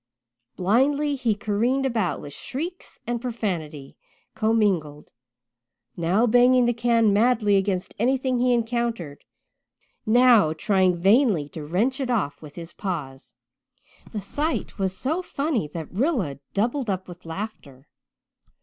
[0.55, 3.95] Blindly he careered about with shrieks and profanity
[4.33, 5.11] commingled,
[5.95, 9.23] now banging the can madly against anything he encountered,
[10.03, 13.35] now trying vainly to wrench it off with his paws.
[14.11, 17.87] The sight was so funny that Rilla doubled up with laughter.